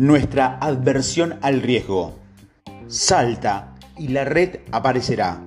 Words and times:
nuestra 0.00 0.56
adversión 0.62 1.34
al 1.42 1.60
riesgo. 1.60 2.14
Salta 2.88 3.74
y 3.98 4.08
la 4.08 4.24
red 4.24 4.60
aparecerá. 4.72 5.44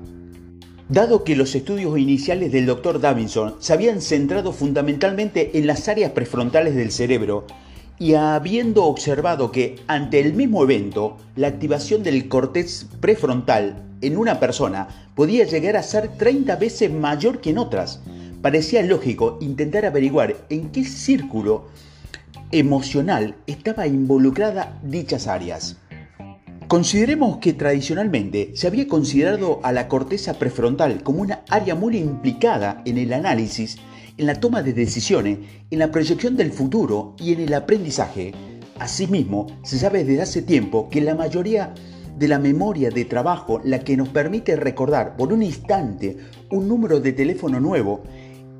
Dado 0.87 1.23
que 1.23 1.35
los 1.35 1.55
estudios 1.55 1.97
iniciales 1.97 2.51
del 2.51 2.67
Dr. 2.67 3.01
Davidson 3.01 3.55
se 3.57 3.73
habían 3.73 3.99
centrado 3.99 4.53
fundamentalmente 4.53 5.57
en 5.57 5.65
las 5.65 5.87
áreas 5.87 6.11
prefrontales 6.11 6.75
del 6.75 6.91
cerebro, 6.91 7.47
y 7.97 8.13
habiendo 8.13 8.83
observado 8.83 9.51
que 9.51 9.77
ante 9.87 10.19
el 10.19 10.33
mismo 10.33 10.61
evento 10.61 11.17
la 11.35 11.47
activación 11.47 12.03
del 12.03 12.27
cortex 12.29 12.85
prefrontal 12.99 13.83
en 14.01 14.17
una 14.17 14.39
persona 14.39 15.09
podía 15.15 15.45
llegar 15.45 15.77
a 15.77 15.81
ser 15.81 16.09
30 16.09 16.57
veces 16.57 16.91
mayor 16.91 17.41
que 17.41 17.49
en 17.49 17.57
otras, 17.57 18.01
parecía 18.43 18.83
lógico 18.83 19.39
intentar 19.41 19.83
averiguar 19.83 20.35
en 20.51 20.69
qué 20.69 20.83
círculo 20.83 21.69
emocional 22.53 23.35
estaba 23.47 23.87
involucrada 23.87 24.79
dichas 24.83 25.27
áreas. 25.27 25.77
Consideremos 26.67 27.37
que 27.37 27.53
tradicionalmente 27.53 28.51
se 28.53 28.67
había 28.67 28.87
considerado 28.87 29.59
a 29.63 29.71
la 29.71 29.87
corteza 29.87 30.35
prefrontal 30.35 31.01
como 31.01 31.23
una 31.23 31.41
área 31.49 31.73
muy 31.73 31.97
implicada 31.97 32.83
en 32.85 32.99
el 32.99 33.11
análisis, 33.13 33.77
en 34.17 34.27
la 34.27 34.39
toma 34.39 34.61
de 34.61 34.73
decisiones, 34.73 35.39
en 35.71 35.79
la 35.79 35.91
proyección 35.91 36.37
del 36.37 36.51
futuro 36.51 37.15
y 37.19 37.33
en 37.33 37.41
el 37.41 37.55
aprendizaje. 37.55 38.33
Asimismo, 38.77 39.47
se 39.63 39.79
sabe 39.79 40.03
desde 40.03 40.21
hace 40.21 40.41
tiempo 40.43 40.89
que 40.89 41.01
la 41.01 41.15
mayoría 41.15 41.73
de 42.17 42.27
la 42.27 42.37
memoria 42.37 42.91
de 42.91 43.05
trabajo, 43.05 43.61
la 43.63 43.79
que 43.79 43.97
nos 43.97 44.09
permite 44.09 44.55
recordar 44.55 45.17
por 45.17 45.33
un 45.33 45.41
instante 45.41 46.17
un 46.51 46.67
número 46.67 46.99
de 46.99 47.13
teléfono 47.13 47.59
nuevo, 47.59 48.03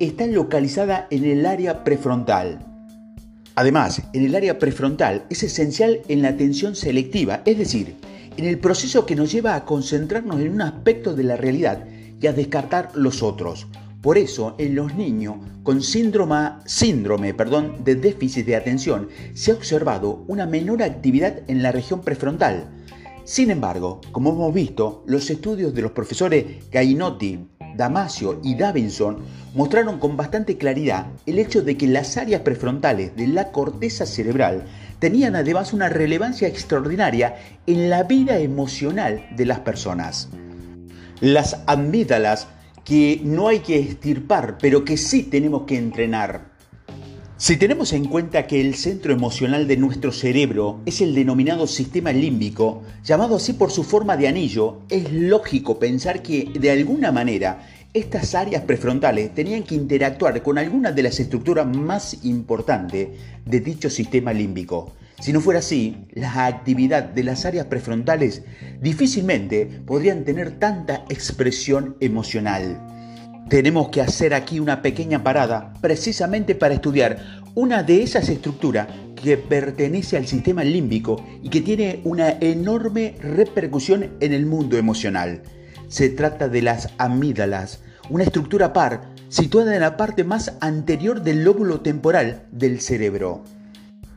está 0.00 0.26
localizada 0.26 1.06
en 1.10 1.24
el 1.24 1.46
área 1.46 1.84
prefrontal. 1.84 2.73
Además, 3.56 4.02
en 4.12 4.24
el 4.24 4.34
área 4.34 4.58
prefrontal 4.58 5.26
es 5.30 5.42
esencial 5.42 6.00
en 6.08 6.22
la 6.22 6.30
atención 6.30 6.74
selectiva, 6.74 7.42
es 7.44 7.56
decir, 7.56 7.94
en 8.36 8.46
el 8.46 8.58
proceso 8.58 9.06
que 9.06 9.14
nos 9.14 9.30
lleva 9.30 9.54
a 9.54 9.64
concentrarnos 9.64 10.40
en 10.40 10.52
un 10.52 10.62
aspecto 10.62 11.14
de 11.14 11.22
la 11.22 11.36
realidad 11.36 11.86
y 12.20 12.26
a 12.26 12.32
descartar 12.32 12.90
los 12.94 13.22
otros. 13.22 13.68
Por 14.02 14.18
eso, 14.18 14.54
en 14.58 14.74
los 14.74 14.94
niños 14.94 15.36
con 15.62 15.82
síndrome, 15.82 17.32
de 17.84 17.94
déficit 17.94 18.44
de 18.44 18.56
atención 18.56 19.08
se 19.32 19.50
ha 19.50 19.54
observado 19.54 20.24
una 20.26 20.46
menor 20.46 20.82
actividad 20.82 21.42
en 21.48 21.62
la 21.62 21.72
región 21.72 22.02
prefrontal. 22.02 22.68
Sin 23.24 23.50
embargo, 23.50 24.02
como 24.12 24.32
hemos 24.32 24.52
visto, 24.52 25.02
los 25.06 25.30
estudios 25.30 25.72
de 25.72 25.80
los 25.80 25.92
profesores 25.92 26.70
Gainotti, 26.70 27.48
Damasio 27.76 28.40
y 28.42 28.54
Davinson 28.54 29.18
mostraron 29.54 29.98
con 29.98 30.16
bastante 30.16 30.56
claridad 30.56 31.06
el 31.26 31.38
hecho 31.38 31.62
de 31.62 31.76
que 31.76 31.86
las 31.86 32.16
áreas 32.16 32.42
prefrontales 32.42 33.16
de 33.16 33.28
la 33.28 33.52
corteza 33.52 34.06
cerebral 34.06 34.64
tenían 34.98 35.36
además 35.36 35.72
una 35.72 35.88
relevancia 35.88 36.48
extraordinaria 36.48 37.36
en 37.66 37.90
la 37.90 38.02
vida 38.04 38.38
emocional 38.38 39.26
de 39.36 39.46
las 39.46 39.60
personas. 39.60 40.28
Las 41.20 41.60
amígdalas 41.66 42.48
que 42.84 43.20
no 43.24 43.48
hay 43.48 43.60
que 43.60 43.78
estirpar, 43.78 44.58
pero 44.58 44.84
que 44.84 44.96
sí 44.96 45.22
tenemos 45.22 45.62
que 45.62 45.78
entrenar. 45.78 46.53
Si 47.36 47.56
tenemos 47.56 47.92
en 47.92 48.04
cuenta 48.04 48.46
que 48.46 48.60
el 48.60 48.76
centro 48.76 49.12
emocional 49.12 49.66
de 49.66 49.76
nuestro 49.76 50.12
cerebro 50.12 50.80
es 50.86 51.00
el 51.00 51.16
denominado 51.16 51.66
sistema 51.66 52.12
límbico, 52.12 52.84
llamado 53.02 53.36
así 53.36 53.54
por 53.54 53.72
su 53.72 53.82
forma 53.82 54.16
de 54.16 54.28
anillo, 54.28 54.82
es 54.88 55.12
lógico 55.12 55.80
pensar 55.80 56.22
que, 56.22 56.48
de 56.54 56.70
alguna 56.70 57.10
manera, 57.10 57.68
estas 57.92 58.36
áreas 58.36 58.62
prefrontales 58.62 59.34
tenían 59.34 59.64
que 59.64 59.74
interactuar 59.74 60.44
con 60.44 60.58
alguna 60.58 60.92
de 60.92 61.02
las 61.02 61.18
estructuras 61.18 61.66
más 61.66 62.24
importantes 62.24 63.08
de 63.44 63.60
dicho 63.60 63.90
sistema 63.90 64.32
límbico. 64.32 64.92
Si 65.18 65.32
no 65.32 65.40
fuera 65.40 65.58
así, 65.58 66.06
la 66.12 66.46
actividad 66.46 67.02
de 67.02 67.24
las 67.24 67.44
áreas 67.46 67.66
prefrontales 67.66 68.42
difícilmente 68.80 69.66
podrían 69.84 70.24
tener 70.24 70.60
tanta 70.60 71.04
expresión 71.08 71.96
emocional. 71.98 72.93
Tenemos 73.48 73.90
que 73.90 74.00
hacer 74.00 74.32
aquí 74.32 74.58
una 74.58 74.80
pequeña 74.80 75.22
parada 75.22 75.74
precisamente 75.82 76.54
para 76.54 76.74
estudiar 76.74 77.18
una 77.54 77.82
de 77.82 78.02
esas 78.02 78.28
estructuras 78.30 78.88
que 79.22 79.36
pertenece 79.36 80.16
al 80.16 80.26
sistema 80.26 80.64
límbico 80.64 81.22
y 81.42 81.50
que 81.50 81.60
tiene 81.60 82.00
una 82.04 82.30
enorme 82.40 83.16
repercusión 83.20 84.10
en 84.20 84.32
el 84.32 84.46
mundo 84.46 84.78
emocional. 84.78 85.42
Se 85.88 86.08
trata 86.08 86.48
de 86.48 86.62
las 86.62 86.88
amígdalas, 86.96 87.80
una 88.08 88.24
estructura 88.24 88.72
par 88.72 89.02
situada 89.28 89.74
en 89.74 89.82
la 89.82 89.96
parte 89.98 90.24
más 90.24 90.54
anterior 90.60 91.22
del 91.22 91.44
lóbulo 91.44 91.80
temporal 91.80 92.44
del 92.50 92.80
cerebro. 92.80 93.44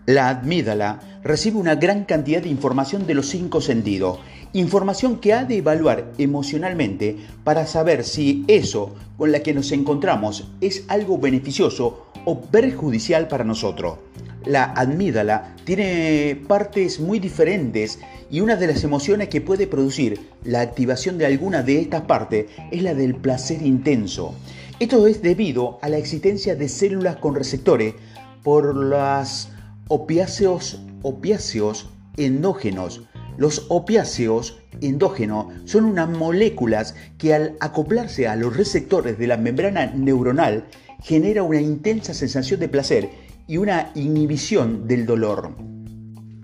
La 0.06 0.30
amígdala 0.30 1.02
recibe 1.22 1.58
una 1.58 1.76
gran 1.76 2.06
cantidad 2.06 2.42
de 2.42 2.48
información 2.48 3.06
de 3.06 3.14
los 3.14 3.28
cinco 3.28 3.60
sentidos, 3.60 4.20
información 4.53 5.18
que 5.19 5.34
ha 5.34 5.46
de 5.46 5.58
evaluar 5.58 6.12
emocionalmente 6.18 7.18
para 7.44 7.66
saber 7.66 8.03
si 8.03 8.46
eso 8.47 8.96
con 9.18 9.31
la 9.31 9.41
que 9.41 9.53
nos 9.53 9.72
encontramos 9.72 10.47
es 10.62 10.84
algo 10.88 11.18
beneficioso 11.18 12.08
o 12.25 12.41
perjudicial 12.41 13.28
para 13.28 13.44
nosotros. 13.44 13.97
La 14.46 14.66
amígdala 14.74 15.56
tiene 15.66 16.41
partes 16.47 17.00
muy 17.00 17.19
diferentes 17.19 18.00
y 18.30 18.41
una 18.41 18.56
de 18.56 18.68
las 18.68 18.84
emociones 18.84 19.30
que 19.30 19.41
puede 19.41 19.68
producir 19.68 20.19
la 20.44 20.62
activación 20.62 21.18
de 21.18 21.25
alguna 21.25 21.63
de 21.63 21.81
estas 21.81 22.02
partes 22.02 22.46
es 22.72 22.81
la 22.81 22.94
del 22.94 23.16
placer 23.16 23.62
intenso. 23.62 24.34
Esto 24.80 25.07
es 25.07 25.22
debido 25.22 25.80
a 25.81 25.90
la 25.90 25.97
existencia 25.97 26.56
de 26.56 26.69
células 26.69 27.18
con 27.18 27.36
receptores 27.36 27.96
por 28.44 28.75
las 28.75 29.50
opiáceos, 29.88 30.80
opiáceos 31.02 31.90
endógenos. 32.16 33.02
Los 33.38 33.68
opiáceos 33.70 34.59
endógenos 34.81 35.48
son 35.66 35.86
unas 35.86 36.09
moléculas 36.09 36.96
que 37.18 37.34
al 37.34 37.56
acoplarse 37.59 38.28
a 38.28 38.36
los 38.36 38.58
receptores 38.58 39.18
de 39.18 39.28
la 39.28 39.38
membrana 39.38 39.86
neuronal 39.88 40.66
genera 41.03 41.44
una 41.44 41.62
intensa 41.62 42.14
sensación 42.14 42.59
de 42.59 42.70
placer 42.70 43.09
y 43.48 43.58
una 43.58 43.92
inhibición 43.96 44.88
del 44.88 45.06
dolor. 45.06 45.56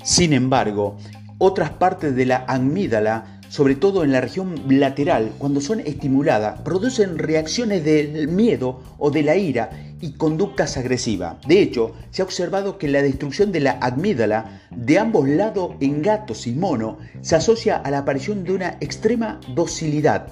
Sin 0.04 0.34
embargo, 0.34 0.98
otras 1.40 1.72
partes 1.72 2.16
de 2.16 2.26
la 2.26 2.46
amígdala 2.48 3.34
sobre 3.54 3.76
todo 3.76 4.04
en 4.04 4.12
la 4.12 4.20
región 4.20 4.56
lateral, 4.68 5.32
cuando 5.38 5.62
son 5.62 5.80
estimuladas, 5.82 6.62
producen 6.62 7.20
reacciones 7.20 7.86
del 7.86 8.28
miedo 8.28 8.82
o 8.98 9.12
de 9.12 9.22
la 9.22 9.36
ira 9.36 9.93
y 10.04 10.12
conductas 10.12 10.76
agresivas. 10.76 11.38
De 11.48 11.62
hecho, 11.62 11.94
se 12.12 12.22
ha 12.22 12.26
observado 12.26 12.78
que 12.78 12.90
la 12.90 13.02
destrucción 13.02 13.54
de 13.54 13.62
la 13.62 13.78
amígdala 13.80 14.62
de 14.70 15.00
ambos 15.00 15.30
lados 15.30 15.76
en 15.80 16.02
gatos 16.02 16.46
y 16.46 16.52
monos 16.52 16.98
se 17.22 17.38
asocia 17.38 17.78
a 17.78 17.90
la 17.90 18.00
aparición 18.00 18.44
de 18.44 18.52
una 18.52 18.78
extrema 18.82 19.40
docilidad. 19.56 20.28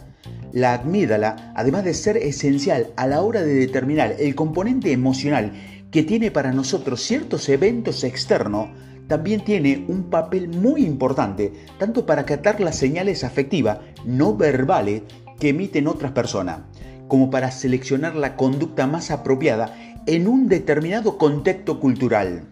La 0.51 0.73
amígdala, 0.73 1.53
además 1.55 1.85
de 1.85 1.93
ser 1.93 2.17
esencial 2.17 2.87
a 2.97 3.07
la 3.07 3.21
hora 3.21 3.43
de 3.43 3.53
determinar 3.53 4.17
el 4.19 4.35
componente 4.35 4.91
emocional 4.91 5.53
que 5.89 6.03
tiene 6.03 6.31
para 6.31 6.51
nosotros 6.51 7.01
ciertos 7.01 7.47
eventos 7.47 8.03
externos, 8.03 8.67
también 9.07 9.39
tiene 9.45 9.85
un 9.87 10.09
papel 10.09 10.49
muy 10.49 10.83
importante, 10.83 11.53
tanto 11.79 12.05
para 12.05 12.25
captar 12.25 12.59
las 12.59 12.75
señales 12.75 13.23
afectivas 13.23 13.79
no 14.05 14.35
verbales 14.35 15.03
que 15.39 15.49
emiten 15.49 15.87
otras 15.87 16.11
personas, 16.11 16.59
como 17.11 17.29
para 17.29 17.51
seleccionar 17.51 18.16
la 18.16 18.38
conducta 18.38 18.88
más 18.88 19.11
apropiada 19.11 19.75
en 20.05 20.29
un 20.29 20.47
determinado 20.47 21.17
contexto 21.17 21.77
cultural. 21.77 22.44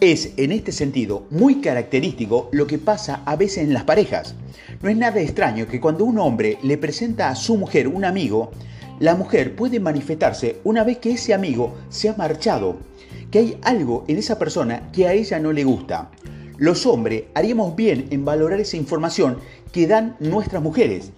Es 0.00 0.32
en 0.38 0.52
este 0.52 0.72
sentido 0.72 1.26
muy 1.28 1.60
característico 1.60 2.48
lo 2.50 2.66
que 2.66 2.78
pasa 2.78 3.20
a 3.26 3.36
veces 3.36 3.64
en 3.64 3.74
las 3.74 3.84
parejas. 3.84 4.34
No 4.80 4.88
es 4.88 4.96
nada 4.96 5.20
extraño 5.20 5.66
que 5.68 5.82
cuando 5.82 6.06
un 6.06 6.18
hombre 6.18 6.56
le 6.62 6.78
presenta 6.78 7.28
a 7.28 7.34
su 7.34 7.58
mujer 7.58 7.88
un 7.88 8.06
amigo, 8.06 8.52
la 9.00 9.14
mujer 9.16 9.54
puede 9.54 9.80
manifestarse 9.80 10.60
una 10.64 10.82
vez 10.82 10.96
que 10.96 11.10
ese 11.10 11.34
amigo 11.34 11.76
se 11.90 12.08
ha 12.08 12.16
marchado 12.16 12.78
que 13.30 13.38
hay 13.38 13.58
algo 13.60 14.06
en 14.08 14.16
esa 14.16 14.38
persona 14.38 14.90
que 14.94 15.06
a 15.06 15.12
ella 15.12 15.38
no 15.40 15.52
le 15.52 15.64
gusta. 15.64 16.10
Los 16.56 16.86
hombres 16.86 17.24
haríamos 17.34 17.76
bien 17.76 18.06
en 18.12 18.24
valorar 18.24 18.60
esa 18.60 18.78
información 18.78 19.36
que 19.72 19.86
dan 19.86 20.16
nuestras 20.20 20.62
mujeres. 20.62 21.12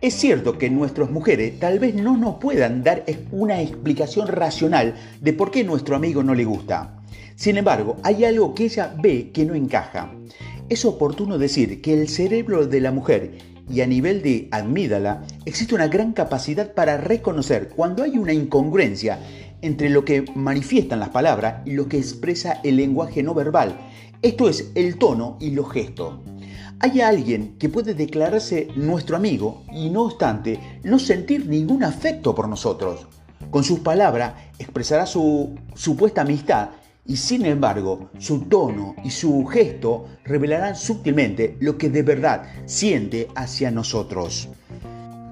Es 0.00 0.14
cierto 0.14 0.58
que 0.58 0.70
nuestras 0.70 1.10
mujeres 1.10 1.58
tal 1.58 1.80
vez 1.80 1.92
no 1.92 2.16
nos 2.16 2.36
puedan 2.36 2.84
dar 2.84 3.04
una 3.32 3.60
explicación 3.60 4.28
racional 4.28 4.94
de 5.20 5.32
por 5.32 5.50
qué 5.50 5.64
nuestro 5.64 5.96
amigo 5.96 6.22
no 6.22 6.36
le 6.36 6.44
gusta. 6.44 7.00
Sin 7.34 7.56
embargo, 7.56 7.96
hay 8.04 8.24
algo 8.24 8.54
que 8.54 8.66
ella 8.66 8.94
ve 9.02 9.30
que 9.32 9.44
no 9.44 9.54
encaja. 9.54 10.12
Es 10.68 10.84
oportuno 10.84 11.36
decir 11.36 11.82
que 11.82 11.94
el 11.94 12.08
cerebro 12.08 12.68
de 12.68 12.80
la 12.80 12.92
mujer 12.92 13.38
y 13.68 13.80
a 13.80 13.88
nivel 13.88 14.22
de 14.22 14.46
amígdala 14.52 15.24
existe 15.44 15.74
una 15.74 15.88
gran 15.88 16.12
capacidad 16.12 16.74
para 16.74 16.96
reconocer 16.96 17.68
cuando 17.68 18.04
hay 18.04 18.18
una 18.18 18.32
incongruencia 18.32 19.18
entre 19.62 19.90
lo 19.90 20.04
que 20.04 20.24
manifiestan 20.36 21.00
las 21.00 21.08
palabras 21.08 21.66
y 21.66 21.72
lo 21.72 21.88
que 21.88 21.98
expresa 21.98 22.60
el 22.62 22.76
lenguaje 22.76 23.24
no 23.24 23.34
verbal, 23.34 23.76
esto 24.22 24.48
es 24.48 24.70
el 24.76 24.96
tono 24.96 25.38
y 25.40 25.50
los 25.50 25.68
gestos. 25.72 26.20
Hay 26.80 27.00
alguien 27.00 27.56
que 27.58 27.68
puede 27.68 27.94
declararse 27.94 28.68
nuestro 28.76 29.16
amigo 29.16 29.64
y 29.72 29.90
no 29.90 30.04
obstante 30.04 30.80
no 30.84 31.00
sentir 31.00 31.46
ningún 31.46 31.82
afecto 31.82 32.36
por 32.36 32.48
nosotros. 32.48 33.08
Con 33.50 33.64
sus 33.64 33.80
palabras 33.80 34.34
expresará 34.60 35.04
su 35.04 35.56
supuesta 35.74 36.20
amistad 36.20 36.70
y 37.04 37.16
sin 37.16 37.46
embargo 37.46 38.10
su 38.18 38.42
tono 38.42 38.94
y 39.02 39.10
su 39.10 39.44
gesto 39.46 40.06
revelarán 40.24 40.76
sutilmente 40.76 41.56
lo 41.58 41.76
que 41.78 41.90
de 41.90 42.02
verdad 42.02 42.44
siente 42.66 43.26
hacia 43.34 43.72
nosotros. 43.72 44.48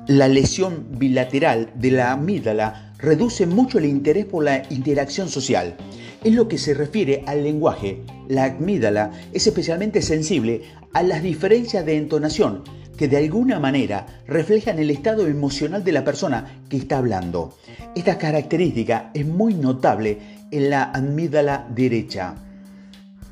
La 0.09 0.27
lesión 0.27 0.87
bilateral 0.99 1.71
de 1.77 1.93
la 1.93 2.11
amígdala 2.11 2.93
reduce 2.99 3.47
mucho 3.47 3.79
el 3.79 3.85
interés 3.85 4.25
por 4.25 4.43
la 4.43 4.63
interacción 4.71 5.29
social. 5.29 5.77
En 6.25 6.35
lo 6.35 6.49
que 6.49 6.59
se 6.59 6.75
refiere 6.75 7.23
al 7.27 7.45
lenguaje, 7.45 8.03
la 8.29 8.45
amígdala 8.45 9.13
es 9.33 9.47
especialmente 9.47 10.03
sensible 10.03 10.63
a 10.93 11.03
las 11.03 11.23
diferencias 11.23 11.85
de 11.85 11.97
entonación 11.97 12.63
que 12.97 13.09
de 13.09 13.19
alguna 13.19 13.61
manera 13.61 14.07
reflejan 14.27 14.79
el 14.79 14.91
estado 14.91 15.27
emocional 15.27 15.85
de 15.85 15.93
la 15.93 16.05
persona 16.05 16.63
que 16.69 16.79
está 16.79 16.99
hablando. 16.99 17.55
Esta 17.95 18.19
característica 18.19 19.11
es 19.15 19.27
muy 19.27 19.55
notable 19.55 20.19
en 20.51 20.71
la 20.71 20.91
amígdala 20.93 21.67
derecha. 21.75 22.35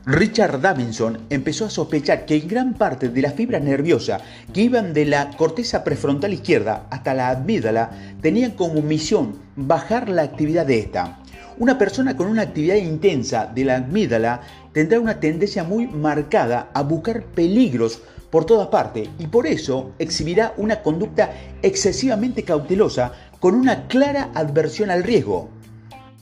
Richard 0.07 0.61
Davidson 0.61 1.19
empezó 1.31 1.65
a 1.65 1.71
sospechar 1.71 2.27
que 2.27 2.41
gran 2.41 2.75
parte 2.75 3.09
de 3.09 3.23
las 3.23 3.33
fibras 3.33 3.63
nerviosas 3.63 4.21
que 4.53 4.61
iban 4.61 4.93
de 4.93 5.07
la 5.07 5.31
corteza 5.31 5.83
prefrontal 5.83 6.35
izquierda 6.35 6.87
hasta 6.91 7.15
la 7.15 7.31
amígdala 7.31 7.91
tenían 8.21 8.51
como 8.51 8.83
misión 8.83 9.39
bajar 9.57 10.11
la 10.11 10.23
actividad 10.23 10.67
de 10.67 10.79
esta. 10.81 11.24
Una 11.59 11.79
persona 11.79 12.17
con 12.17 12.27
una 12.27 12.43
actividad 12.43 12.77
intensa 12.77 13.47
de 13.47 13.65
la 13.65 13.77
amígdala 13.77 14.41
tendrá 14.73 14.99
una 14.99 15.21
tendencia 15.21 15.65
muy 15.65 15.87
marcada 15.87 16.71
a 16.75 16.83
buscar 16.83 17.25
peligros 17.27 18.01
por 18.31 18.45
todas 18.45 18.69
partes 18.69 19.09
y 19.19 19.29
por 19.29 19.47
eso 19.47 19.93
exhibirá 19.99 20.55
una 20.57 20.83
conducta 20.83 21.33
excesivamente 21.63 22.43
cautelosa 22.43 23.13
con 23.39 23.55
una 23.55 23.87
clara 23.87 24.31
adversión 24.35 24.91
al 24.91 25.05
riesgo 25.05 25.51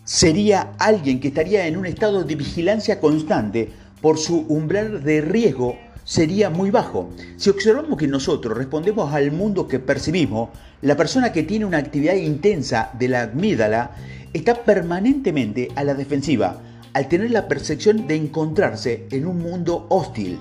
sería 0.04 0.72
alguien 0.78 1.20
que 1.20 1.28
estaría 1.28 1.66
en 1.66 1.76
un 1.76 1.86
estado 1.86 2.24
de 2.24 2.34
vigilancia 2.34 3.00
constante 3.00 3.70
por 4.00 4.18
su 4.18 4.44
umbral 4.48 5.02
de 5.04 5.20
riesgo 5.20 5.76
sería 6.04 6.50
muy 6.50 6.70
bajo. 6.70 7.10
Si 7.36 7.50
observamos 7.50 7.96
que 7.96 8.08
nosotros 8.08 8.58
respondemos 8.58 9.14
al 9.14 9.30
mundo 9.30 9.68
que 9.68 9.78
percibimos, 9.78 10.50
la 10.80 10.96
persona 10.96 11.32
que 11.32 11.44
tiene 11.44 11.64
una 11.64 11.78
actividad 11.78 12.14
intensa 12.14 12.90
de 12.98 13.08
la 13.08 13.22
amígdala 13.22 13.92
está 14.32 14.64
permanentemente 14.64 15.68
a 15.76 15.84
la 15.84 15.94
defensiva, 15.94 16.60
al 16.92 17.08
tener 17.08 17.30
la 17.30 17.48
percepción 17.48 18.06
de 18.06 18.16
encontrarse 18.16 19.06
en 19.10 19.26
un 19.26 19.38
mundo 19.38 19.86
hostil. 19.90 20.38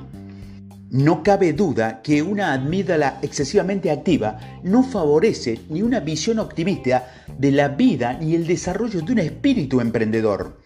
No 0.90 1.24
cabe 1.24 1.54
duda 1.54 2.02
que 2.02 2.22
una 2.22 2.52
amígdala 2.52 3.20
excesivamente 3.22 3.92
activa 3.92 4.38
no 4.64 4.84
favorece 4.84 5.60
ni 5.70 5.82
una 5.82 6.02
visión 6.02 6.38
optimista 6.40 7.08
de 7.38 7.52
la 7.52 7.70
vida 7.70 8.18
ni 8.20 8.36
el 8.36 8.46
desarrollo 8.46 9.02
de 9.02 9.12
un 9.14 9.20
espíritu 9.20 9.80
emprendedor. 9.80 10.60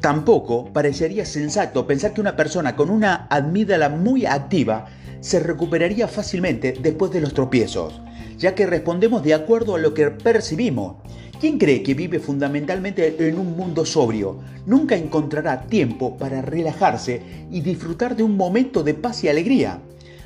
Tampoco 0.00 0.72
parecería 0.72 1.24
sensato 1.24 1.86
pensar 1.86 2.12
que 2.12 2.20
una 2.20 2.34
persona 2.34 2.74
con 2.74 2.90
una 2.90 3.28
amígdala 3.30 3.88
muy 3.90 4.26
activa 4.26 4.86
se 5.24 5.40
recuperaría 5.40 6.06
fácilmente 6.06 6.74
después 6.78 7.10
de 7.10 7.22
los 7.22 7.32
tropiezos, 7.32 8.02
ya 8.36 8.54
que 8.54 8.66
respondemos 8.66 9.22
de 9.22 9.32
acuerdo 9.32 9.74
a 9.74 9.78
lo 9.78 9.94
que 9.94 10.10
percibimos 10.10 10.96
¿Quién 11.40 11.58
cree 11.58 11.82
que 11.82 11.94
vive 11.94 12.20
fundamentalmente 12.20 13.16
en 13.28 13.38
un 13.38 13.56
mundo 13.56 13.84
sobrio 13.84 14.38
nunca 14.66 14.96
encontrará 14.96 15.62
tiempo 15.62 16.16
para 16.16 16.40
relajarse 16.40 17.20
y 17.50 17.60
disfrutar 17.60 18.16
de 18.16 18.22
un 18.22 18.36
momento 18.36 18.82
de 18.82 18.94
paz 18.94 19.24
y 19.24 19.28
alegría? 19.28 19.80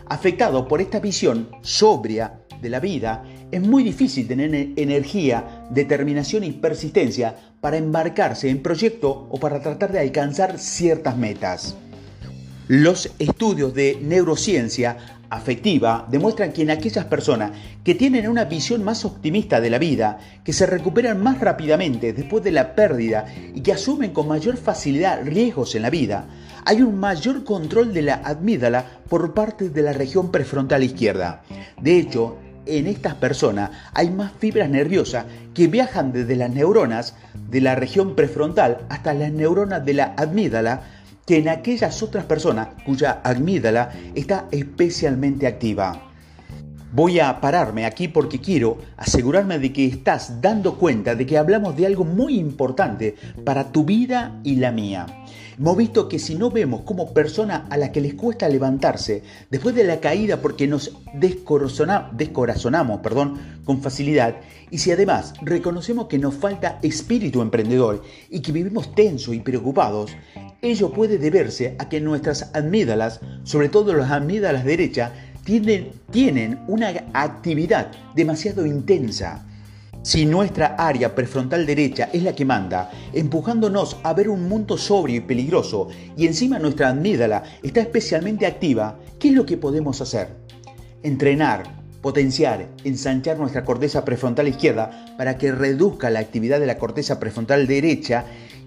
Afectado 0.06 0.68
por 0.68 0.80
esta 0.80 1.00
visión 1.00 1.48
sobria 1.62 2.42
de 2.60 2.68
la 2.68 2.78
vida, 2.78 3.24
es 3.50 3.60
muy 3.60 3.82
difícil 3.84 4.28
tener 4.28 4.54
energía, 4.76 5.66
determinación 5.70 6.44
y 6.44 6.52
persistencia 6.52 7.34
para 7.60 7.78
embarcarse 7.78 8.50
en 8.50 8.62
proyectos 8.62 9.16
o 9.30 9.40
para 9.40 9.60
tratar 9.60 9.90
de 9.92 10.00
alcanzar 10.00 10.58
ciertas 10.58 11.16
metas. 11.16 11.76
Los 12.68 13.14
estudios 13.18 13.72
de 13.72 13.98
neurociencia 14.02 14.98
afectiva 15.30 16.06
demuestran 16.10 16.52
que 16.52 16.60
en 16.60 16.70
aquellas 16.70 17.06
personas 17.06 17.52
que 17.82 17.94
tienen 17.94 18.28
una 18.28 18.44
visión 18.44 18.84
más 18.84 19.06
optimista 19.06 19.62
de 19.62 19.70
la 19.70 19.78
vida, 19.78 20.18
que 20.44 20.52
se 20.52 20.66
recuperan 20.66 21.22
más 21.22 21.40
rápidamente 21.40 22.12
después 22.12 22.44
de 22.44 22.50
la 22.50 22.74
pérdida 22.74 23.24
y 23.54 23.62
que 23.62 23.72
asumen 23.72 24.12
con 24.12 24.28
mayor 24.28 24.58
facilidad 24.58 25.24
riesgos 25.24 25.76
en 25.76 25.82
la 25.82 25.88
vida, 25.88 26.26
hay 26.66 26.82
un 26.82 27.00
mayor 27.00 27.42
control 27.42 27.94
de 27.94 28.02
la 28.02 28.20
amígdala 28.22 28.84
por 29.08 29.32
parte 29.32 29.70
de 29.70 29.80
la 29.80 29.94
región 29.94 30.30
prefrontal 30.30 30.82
izquierda. 30.82 31.44
De 31.80 31.96
hecho, 31.96 32.36
en 32.66 32.86
estas 32.86 33.14
personas 33.14 33.70
hay 33.94 34.10
más 34.10 34.30
fibras 34.38 34.68
nerviosas 34.68 35.24
que 35.54 35.68
viajan 35.68 36.12
desde 36.12 36.36
las 36.36 36.50
neuronas 36.50 37.14
de 37.50 37.62
la 37.62 37.74
región 37.74 38.14
prefrontal 38.14 38.84
hasta 38.90 39.14
las 39.14 39.32
neuronas 39.32 39.86
de 39.86 39.94
la 39.94 40.12
amígdala 40.18 40.82
que 41.28 41.36
en 41.36 41.48
aquellas 41.50 42.02
otras 42.02 42.24
personas 42.24 42.68
cuya 42.86 43.20
amígdala 43.22 43.90
está 44.14 44.48
especialmente 44.50 45.46
activa. 45.46 46.08
Voy 46.90 47.20
a 47.20 47.38
pararme 47.42 47.84
aquí 47.84 48.08
porque 48.08 48.40
quiero 48.40 48.78
asegurarme 48.96 49.58
de 49.58 49.70
que 49.70 49.84
estás 49.84 50.40
dando 50.40 50.78
cuenta 50.78 51.14
de 51.14 51.26
que 51.26 51.36
hablamos 51.36 51.76
de 51.76 51.84
algo 51.84 52.06
muy 52.06 52.38
importante 52.38 53.14
para 53.44 53.70
tu 53.70 53.84
vida 53.84 54.40
y 54.42 54.56
la 54.56 54.72
mía. 54.72 55.04
Hemos 55.58 55.76
visto 55.76 56.08
que 56.08 56.20
si 56.20 56.36
no 56.36 56.52
vemos 56.52 56.82
como 56.82 57.12
persona 57.12 57.66
a 57.68 57.76
la 57.76 57.90
que 57.90 58.00
les 58.00 58.14
cuesta 58.14 58.48
levantarse 58.48 59.24
después 59.50 59.74
de 59.74 59.82
la 59.82 59.98
caída 59.98 60.40
porque 60.40 60.68
nos 60.68 60.92
descorazonamos 61.14 63.00
perdón, 63.00 63.40
con 63.64 63.82
facilidad, 63.82 64.36
y 64.70 64.78
si 64.78 64.92
además 64.92 65.34
reconocemos 65.42 66.06
que 66.06 66.20
nos 66.20 66.36
falta 66.36 66.78
espíritu 66.82 67.42
emprendedor 67.42 68.04
y 68.30 68.40
que 68.40 68.52
vivimos 68.52 68.94
tensos 68.94 69.34
y 69.34 69.40
preocupados, 69.40 70.12
ello 70.62 70.92
puede 70.92 71.18
deberse 71.18 71.74
a 71.80 71.88
que 71.88 72.00
nuestras 72.00 72.54
amígdalas, 72.54 73.18
sobre 73.42 73.68
todo 73.68 73.94
las 73.94 74.12
amígdalas 74.12 74.64
derechas, 74.64 75.10
tienen, 75.42 75.90
tienen 76.12 76.60
una 76.68 76.90
actividad 77.14 77.90
demasiado 78.14 78.64
intensa. 78.64 79.47
Si 80.08 80.24
nuestra 80.24 80.68
área 80.78 81.14
prefrontal 81.14 81.66
derecha 81.66 82.08
es 82.14 82.22
la 82.22 82.34
que 82.34 82.46
manda, 82.46 82.90
empujándonos 83.12 83.98
a 84.02 84.14
ver 84.14 84.30
un 84.30 84.48
mundo 84.48 84.78
sobrio 84.78 85.16
y 85.16 85.20
peligroso, 85.20 85.88
y 86.16 86.26
encima 86.26 86.58
nuestra 86.58 86.88
amígdala 86.88 87.42
está 87.62 87.82
especialmente 87.82 88.46
activa, 88.46 88.98
¿qué 89.18 89.28
es 89.28 89.34
lo 89.34 89.44
que 89.44 89.58
podemos 89.58 90.00
hacer? 90.00 90.28
Entrenar, 91.02 91.64
potenciar, 92.00 92.70
ensanchar 92.84 93.38
nuestra 93.38 93.66
corteza 93.66 94.06
prefrontal 94.06 94.48
izquierda 94.48 95.14
para 95.18 95.36
que 95.36 95.52
reduzca 95.52 96.08
la 96.08 96.20
actividad 96.20 96.58
de 96.58 96.66
la 96.66 96.78
corteza 96.78 97.20
prefrontal 97.20 97.66
derecha 97.66 98.24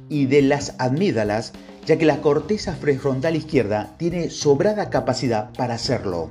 y 0.09 0.27
de 0.27 0.43
las 0.43 0.75
amígdalas 0.77 1.53
ya 1.87 1.97
que 1.97 2.05
la 2.05 2.21
corteza 2.21 2.75
prefrontal 2.79 3.35
izquierda 3.35 3.95
tiene 3.97 4.29
sobrada 4.29 4.91
capacidad 4.91 5.51
para 5.53 5.73
hacerlo. 5.73 6.29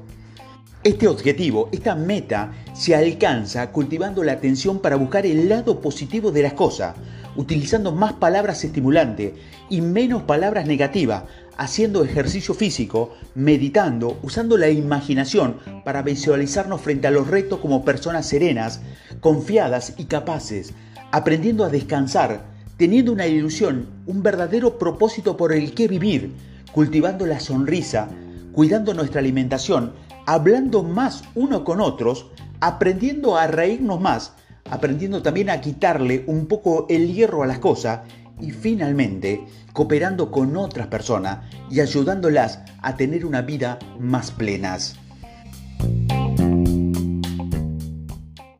Este 0.82 1.08
objetivo, 1.08 1.68
esta 1.72 1.94
meta, 1.94 2.52
se 2.72 2.96
alcanza 2.96 3.70
cultivando 3.70 4.24
la 4.24 4.32
atención 4.32 4.78
para 4.78 4.96
buscar 4.96 5.26
el 5.26 5.46
lado 5.46 5.82
positivo 5.82 6.32
de 6.32 6.42
las 6.42 6.54
cosas, 6.54 6.96
utilizando 7.36 7.92
más 7.92 8.14
palabras 8.14 8.64
estimulantes 8.64 9.34
y 9.68 9.82
menos 9.82 10.22
palabras 10.22 10.66
negativas, 10.66 11.24
haciendo 11.58 12.02
ejercicio 12.02 12.54
físico, 12.54 13.12
meditando, 13.34 14.18
usando 14.22 14.56
la 14.56 14.70
imaginación 14.70 15.56
para 15.84 16.00
visualizarnos 16.00 16.80
frente 16.80 17.08
a 17.08 17.10
los 17.10 17.28
retos 17.28 17.58
como 17.60 17.84
personas 17.84 18.26
serenas, 18.26 18.80
confiadas 19.20 19.92
y 19.98 20.06
capaces, 20.06 20.72
aprendiendo 21.12 21.66
a 21.66 21.68
descansar, 21.68 22.46
teniendo 22.78 23.12
una 23.12 23.26
ilusión, 23.26 23.86
un 24.06 24.22
verdadero 24.22 24.78
propósito 24.78 25.36
por 25.36 25.52
el 25.52 25.74
que 25.74 25.88
vivir, 25.88 26.32
cultivando 26.72 27.26
la 27.26 27.38
sonrisa, 27.38 28.08
cuidando 28.52 28.94
nuestra 28.94 29.20
alimentación, 29.20 29.92
hablando 30.30 30.84
más 30.84 31.24
uno 31.34 31.64
con 31.64 31.80
otros, 31.80 32.30
aprendiendo 32.60 33.36
a 33.36 33.48
reírnos 33.48 34.00
más, 34.00 34.32
aprendiendo 34.70 35.22
también 35.22 35.50
a 35.50 35.60
quitarle 35.60 36.22
un 36.28 36.46
poco 36.46 36.86
el 36.88 37.12
hierro 37.12 37.42
a 37.42 37.48
las 37.48 37.58
cosas 37.58 38.02
y 38.40 38.52
finalmente 38.52 39.44
cooperando 39.72 40.30
con 40.30 40.56
otras 40.56 40.86
personas 40.86 41.50
y 41.68 41.80
ayudándolas 41.80 42.60
a 42.80 42.94
tener 42.94 43.26
una 43.26 43.42
vida 43.42 43.80
más 43.98 44.30
plenas. 44.30 44.99